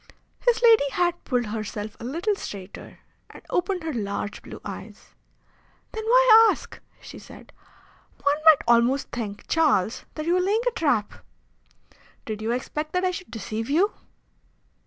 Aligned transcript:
His 0.39 0.63
lady 0.63 0.89
had 0.93 1.23
pulled 1.25 1.45
herself 1.45 1.95
a 1.99 2.03
little 2.03 2.33
straighter 2.33 3.01
and 3.29 3.43
opened 3.51 3.83
her 3.83 3.93
large 3.93 4.41
blue 4.41 4.59
eyes. 4.65 5.13
"Then 5.91 6.03
why 6.05 6.47
ask?" 6.49 6.79
she 6.99 7.19
said. 7.19 7.53
"One 8.23 8.37
might 8.45 8.63
almost 8.67 9.11
think, 9.11 9.45
Charles, 9.47 10.05
that 10.15 10.25
you 10.25 10.33
were 10.33 10.39
laying 10.41 10.63
a 10.67 10.71
trap! 10.71 11.23
Did 12.25 12.41
you 12.41 12.49
expect 12.51 12.93
that 12.93 13.05
I 13.05 13.11
should 13.11 13.29
deceive 13.29 13.69
you? 13.69 13.91